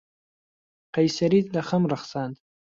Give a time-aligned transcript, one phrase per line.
[0.93, 2.35] قەیسەریت لە خەم ڕەخساند.